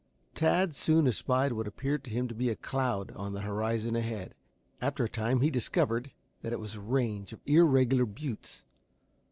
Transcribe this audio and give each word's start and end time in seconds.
Tad 0.33 0.73
soon 0.73 1.05
espied 1.07 1.51
what 1.53 1.67
appeared 1.67 2.03
to 2.05 2.09
him 2.09 2.27
to 2.27 2.33
be 2.33 2.49
a 2.49 2.55
cloud 2.55 3.11
on 3.11 3.33
the 3.33 3.41
horizon 3.41 3.95
ahead. 3.95 4.33
After 4.81 5.03
a 5.03 5.07
time 5.07 5.41
he 5.41 5.51
discovered 5.51 6.09
that 6.41 6.51
it 6.51 6.59
was 6.59 6.73
a 6.73 6.81
range 6.81 7.33
of 7.33 7.39
irregular 7.45 8.07
buttes. 8.07 8.63